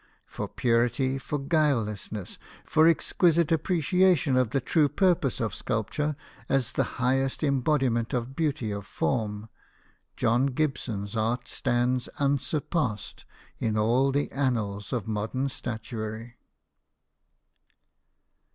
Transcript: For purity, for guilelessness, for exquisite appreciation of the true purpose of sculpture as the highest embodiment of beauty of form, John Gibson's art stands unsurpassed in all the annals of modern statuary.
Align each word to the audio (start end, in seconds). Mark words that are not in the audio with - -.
For 0.25 0.47
purity, 0.47 1.19
for 1.19 1.37
guilelessness, 1.37 2.39
for 2.65 2.87
exquisite 2.87 3.51
appreciation 3.51 4.35
of 4.35 4.49
the 4.49 4.59
true 4.59 4.89
purpose 4.89 5.39
of 5.39 5.53
sculpture 5.53 6.15
as 6.49 6.71
the 6.71 6.83
highest 6.97 7.43
embodiment 7.43 8.11
of 8.11 8.35
beauty 8.35 8.71
of 8.71 8.87
form, 8.87 9.47
John 10.17 10.47
Gibson's 10.47 11.15
art 11.15 11.47
stands 11.47 12.07
unsurpassed 12.19 13.25
in 13.59 13.77
all 13.77 14.11
the 14.11 14.31
annals 14.31 14.91
of 14.91 15.07
modern 15.07 15.49
statuary. 15.49 16.39